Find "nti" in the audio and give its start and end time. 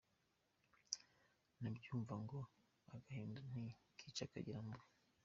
3.49-3.63